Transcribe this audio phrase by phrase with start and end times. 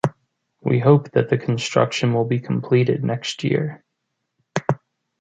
[0.61, 3.83] We hope that the construction will be completed next year.